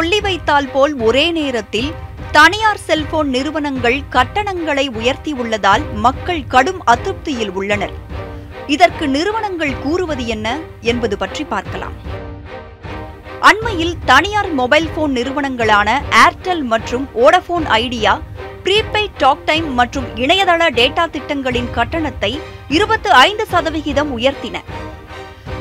[0.00, 1.88] சொல்லி வைத்தால் போல் ஒரே நேரத்தில்
[2.36, 7.92] தனியார் செல்போன் நிறுவனங்கள் கட்டணங்களை உயர்த்தியுள்ளதால் மக்கள் கடும் அதிருப்தியில் உள்ளனர்.
[8.74, 10.56] இதற்கு நிறுவனங்கள் கூறுவது என்ன
[10.90, 11.96] என்பது பற்றி பார்க்கலாம்.
[13.50, 18.14] அண்மையில் தனியார் மொபைல் போன் நிறுவனங்களான ஏர்டெல் மற்றும் Vodafone Idea
[18.66, 22.32] prepaid talk time மற்றும் இணையதள டேட்டா திட்டங்களின் கட்டணத்தை
[22.78, 24.58] இருபத்து ஐந்து சதவிகிதம் உயர்த்தின.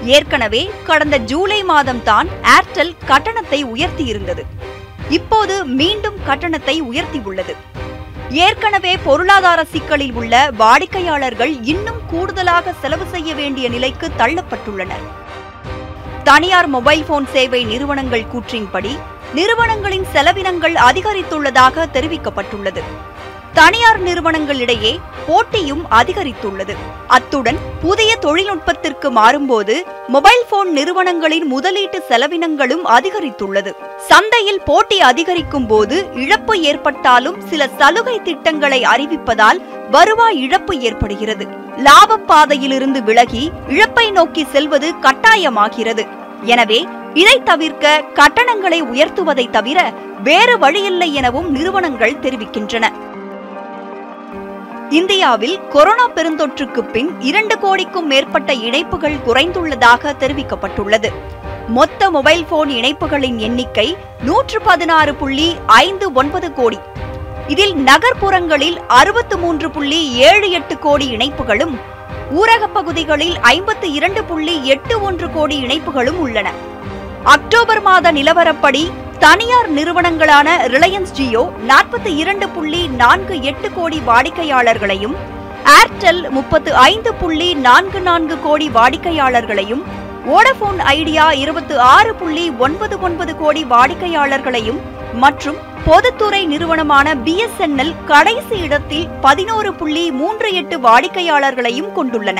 [0.03, 4.43] ஏற்கனவே கடந்த ஜூலை மாதம் தான் ஏர்டெல் கட்டணத்தை உயர்த்தியிருந்தது.
[5.09, 7.55] இப்போது மீண்டும் கட்டணத்தை உயர்த்தியுள்ளது.
[8.29, 15.05] ஏற்கனவே பொருளாதார சிக்கலில் உள்ள வாடிக்கையாளர்கள் இன்னும் கூடுதலாக செலவு செய்ய வேண்டிய நிலைக்கு தள்ளப்பட்டுள்ளனர்.
[16.23, 18.99] தனியார் மொபைல் போன் சேவை நிறுவனங்கள் கூற்றின்படி
[19.33, 22.81] நிறுவனங்களின் செலவினங்கள் அதிகரித்துள்ளதாக தெரிவிக்கப்பட்டுள்ளது.
[23.59, 24.91] தனியார் நிறுவனங்களிடையே
[25.27, 26.73] போட்டியும் அதிகரித்துள்ளது.
[27.07, 29.75] அத்துடன் புதிய தொழில்நுட்பத்திற்கு மாறும்போது
[30.07, 33.71] மொபைல் போன் நிறுவனங்களின் முதலீட்டு செலவினங்களும் அதிகரித்துள்ளது.
[34.07, 39.59] சந்தையில் போட்டி அதிகரிக்கும் போது இழப்பு ஏற்பட்டாலும் சில சலுகை திட்டங்களை அறிவிப்பதால்
[39.91, 41.47] வருவாய் இழப்பு ஏற்படுகிறது.
[41.77, 46.05] லாப பாதையிலிருந்து விலகி இழப்பை நோக்கி செல்வது கட்டாயமாகிறது.
[46.43, 52.87] எனவே இதை தவிர்க்க கட்டணங்களை உயர்த்துவதை தவிர வேறு வழியில்லை எனவும் நிறுவனங்கள் தெரிவிக்கின்றன.
[54.89, 61.09] இந்தியாவில் கொரோனா பெருந்தொற்றுக்கு பின் இரண்டு கோடிக்கும் மேற்பட்ட இணைப்புகள் குறைந்துள்ளதாக தெரிவிக்கப்பட்டுள்ளது.
[61.67, 66.79] மொத்த மொபைல் போன் இணைப்புகளின் எண்ணிக்கை நூற்று பதினாறு புள்ளி ஐந்து ஒன்பது கோடி.
[67.47, 71.79] இதில் நகர்ப்புறங்களில் அறுபத்து மூன்று புள்ளி ஏழு எட்டு கோடி இணைப்புகளும்
[72.31, 76.51] ஊரகப் பகுதிகளில் ஐம்பத்து இரண்டு புள்ளி எட்டு ஒன்று கோடி இணைப்புகளும் உள்ளன.
[77.23, 85.15] அக்டோபர் மாத நிலவரப்படி தனியார் நிறுவனங்களான ரிலையன்ஸ் ஜியோ நாற்பத்தி இரண்டு புள்ளி நான்கு எட்டு கோடி வாடிக்கையாளர்களையும்
[85.71, 89.83] ஏர்டெல் முப்பத்து ஐந்து புள்ளி நான்கு நான்கு கோடி வாடிக்கையாளர்களையும்
[90.25, 94.79] வோடபோன் ஐடியா இருபத்தி ஆறு புள்ளி ஒன்பது ஒன்பது கோடி வாடிக்கையாளர்களையும்
[95.13, 102.39] மற்றும் பொதுத்துறை நிறுவனமான பிஎஸ்என்எல் கடைசி இடத்தில் பதினோரு புள்ளி மூன்று எட்டு வாடிக்கையாளர்களையும் கொண்டுள்ளன.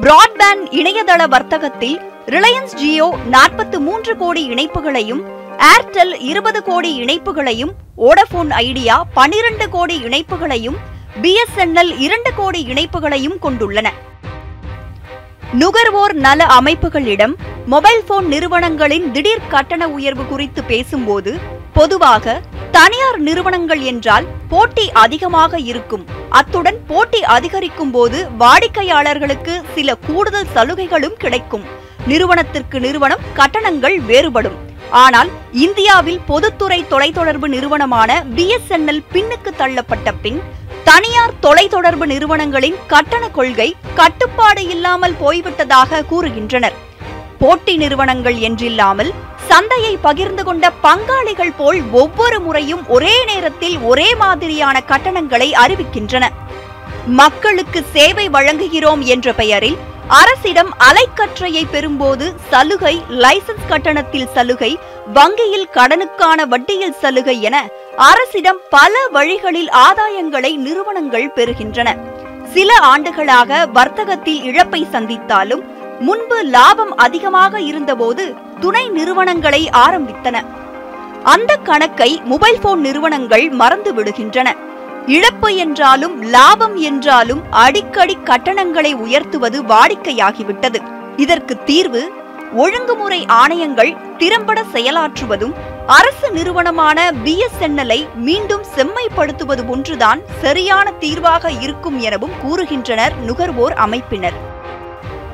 [0.00, 5.22] பிராட்பேண்ட் இணையதள வர்த்தகத்தில் ரிலையன்ஸ் ஜியோ நாற்பத்து மூன்று கோடி இணைப்புகளையும்
[5.58, 10.76] ஏர்டெல் இருபது கோடி இணைப்புகளையும் ஓடபோன் ஐடியா பனிரெண்டு கோடி இணைப்புகளையும்
[11.22, 13.88] பிஎஸ்என்எல் இரண்டு கோடி இணைப்புகளையும் கொண்டுள்ளன.
[15.52, 17.34] நுகர்வோர் நல அமைப்புகளிடம்
[17.66, 21.38] மொபைல் போன் நிறுவனங்களின் திடீர் கட்டண உயர்வு குறித்து பேசும்போது
[21.72, 22.40] பொதுவாக
[22.70, 26.06] தனியார் நிறுவனங்கள் என்றால் போட்டி அதிகமாக இருக்கும்.
[26.28, 31.64] அத்துடன் போட்டி அதிகரிக்கும் போது வாடிக்கையாளர்களுக்கு சில கூடுதல் சலுகைகளும் கிடைக்கும்.
[32.06, 34.67] நிறுவனத்திற்கு நிறுவனம் கட்டணங்கள் வேறுபடும்.
[34.90, 40.40] ஆனால் இந்தியாவில் பொதுத்துறை தொலைத்தொடர்பு நிறுவனமான பிஎஸ்என்எல் பின்னுக்கு தள்ளப்பட்ட பின்
[40.84, 46.72] தனியார் தொலைத்தொடர்பு நிறுவனங்களின் கட்டண கொள்கை கட்டுப்பாடு இல்லாமல் போய்விட்டதாக கூறுகின்றனர்.
[47.38, 49.12] போட்டி நிறுவனங்கள் என்றில்லாமல்
[49.48, 56.28] சந்தையை பகிர்ந்து கொண்ட பங்காளிகள் போல் ஒவ்வொரு முறையும் ஒரே நேரத்தில் ஒரே மாதிரியான கட்டணங்களை அறிவிக்கின்றன.
[57.06, 59.78] மக்களுக்கு சேவை வழங்குகிறோம் என்ற பெயரில்
[60.16, 64.78] அரசிடம் அலைக்கற்றையை பெறும்போது சலுகை லைசன்ஸ் கட்டணத்தில் சலுகை
[65.12, 67.56] வங்கியில் கடனுக்கான வட்டியில் சலுகை என
[67.96, 71.96] அரசிடம் பல வழிகளில் ஆதாயங்களை நிறுவனங்கள் பெறுகின்றன.
[72.54, 75.64] சில ஆண்டுகளாக வர்த்தகத்தில் இழப்பை சந்தித்தாலும்
[75.98, 80.36] முன்பு லாபம் அதிகமாக இருந்தபோது துணை நிறுவனங்களை ஆரம்பித்தன.
[81.22, 84.56] அந்த கணக்கை மொபைல் போன் நிறுவனங்கள் மறந்து விடுகின்றன
[85.08, 90.76] இழப்பு என்றாலும் லாபம் என்றாலும் அடிக்கடி கட்டணங்களை உயர்த்துவது வாடிக்கையாகிவிட்டது.
[91.16, 92.12] இதற்கு தீர்வு
[92.56, 95.52] ஒழுங்குமுறை ஆணையங்கள் திறம்பட செயலாற்றுவதும்
[95.86, 104.34] அரசு நிறுவனமான பிஎஸ்என்எல்ஐ மீண்டும் செம்மைப்படுத்துவது ஒன்றுதான் சரியான தீர்வாக இருக்கும் எனவும் கூறுகின்றனர் நுகர்வோர் அமைப்பினர்.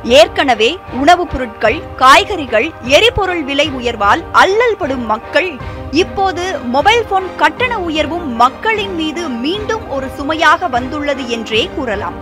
[0.03, 5.57] ஏற்கனவே உணவுப் பொருட்கள் காய்கறிகள் எரிபொருள் விலை உயர்வால் அல்லல்படும் மக்கள்
[6.03, 6.45] இப்போது
[6.75, 12.17] மொபைல் போன் கட்டண உயர்வும் மக்களின் மீது மீண்டும் ஒரு சுமையாக வந்துள்ளது என்றே கூறலாம்.